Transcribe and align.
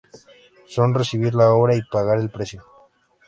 Son 0.65 0.95
recibir 0.95 1.35
la 1.35 1.51
obra 1.51 1.75
y 1.75 1.83
pagar 1.83 2.17
el 2.17 2.31
precio. 2.31 2.63